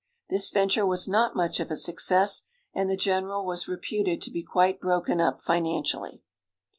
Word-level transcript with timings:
This 0.29 0.49
venture 0.49 0.83
was 0.83 1.07
not 1.07 1.35
much 1.35 1.59
of 1.59 1.69
a 1.69 1.75
success, 1.75 2.41
and 2.73 2.89
the 2.89 2.97
general 2.97 3.45
was 3.45 3.67
reputed 3.67 4.19
to 4.23 4.31
be 4.31 4.41
quite 4.41 4.79
broken 4.81 5.21
up 5.21 5.43
financially. 5.43 6.23